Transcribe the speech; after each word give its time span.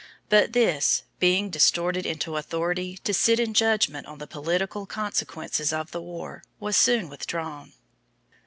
But 0.29 0.53
this, 0.53 1.03
being 1.19 1.51
distorted 1.51 2.07
into 2.07 2.35
authority 2.35 2.97
to 3.03 3.13
sit 3.13 3.39
in 3.39 3.53
judgment 3.53 4.07
on 4.07 4.17
the 4.17 4.25
political 4.25 4.87
consequences 4.87 5.71
of 5.71 5.91
the 5.91 6.01
war, 6.01 6.41
was 6.59 6.75
soon 6.75 7.07
withdrawn. 7.07 7.73